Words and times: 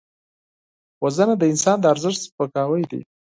وژنه 1.03 1.35
د 1.37 1.43
انسان 1.51 1.77
د 1.81 1.85
ارزښت 1.93 2.19
سپکاوی 2.25 2.83
دی 2.91 3.01